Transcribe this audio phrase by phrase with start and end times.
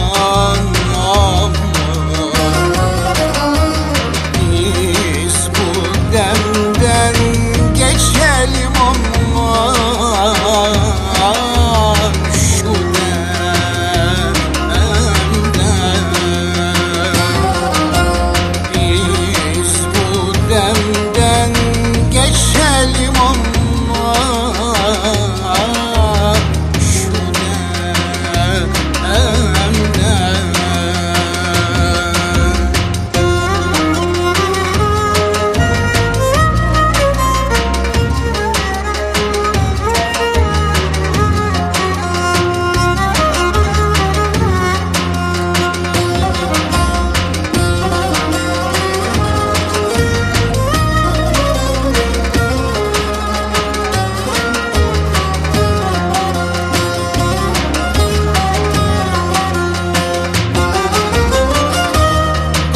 [0.00, 0.67] on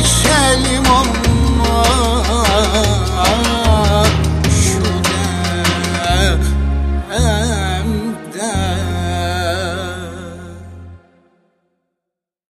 [0.00, 0.87] geçelim